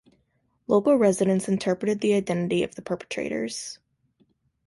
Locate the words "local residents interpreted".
0.65-2.01